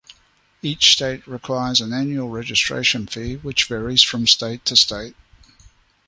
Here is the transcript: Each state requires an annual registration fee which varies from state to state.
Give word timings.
Each 0.63 0.93
state 0.93 1.27
requires 1.27 1.79
an 1.79 1.93
annual 1.93 2.29
registration 2.29 3.05
fee 3.05 3.35
which 3.35 3.65
varies 3.65 4.01
from 4.01 4.25
state 4.25 4.65
to 4.65 4.75
state. 4.75 5.15